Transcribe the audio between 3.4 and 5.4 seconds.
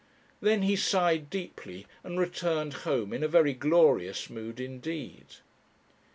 glorious mood indeed.